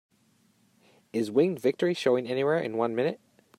Is 1.13 1.29
Winged 1.29 1.59
Victory 1.59 1.93
showing 1.93 2.25
anywhere 2.25 2.57
in 2.57 2.75
one 2.75 2.95
minute? 2.95 3.19